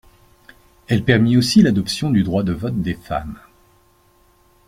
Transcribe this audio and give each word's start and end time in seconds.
Elle 0.87 1.03
permit 1.05 1.37
aussi 1.37 1.61
l'adoption 1.61 2.09
du 2.09 2.23
droit 2.23 2.41
de 2.41 2.53
vote 2.53 2.81
des 2.81 2.95
femmes. 2.95 3.37